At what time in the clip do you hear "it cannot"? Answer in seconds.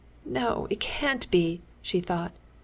0.71-1.29